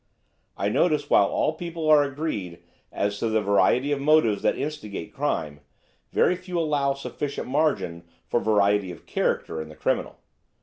[0.57, 5.13] I notice while all people are agreed as to the variety of motives that instigate
[5.13, 5.59] crime,
[6.11, 10.17] very few allow sufficient margin for variety of character in the criminal.